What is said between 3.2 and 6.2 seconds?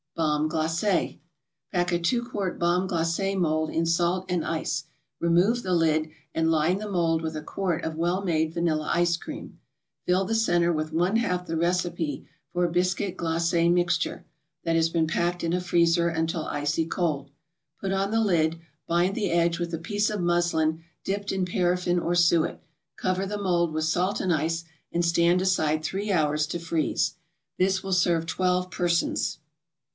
mold in salt and ice. Remove the lid,